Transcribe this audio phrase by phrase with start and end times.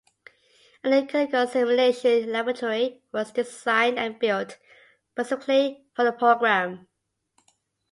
[0.83, 4.57] A new clinical simulation laboratory was designed and built
[5.13, 6.87] specifically for the program.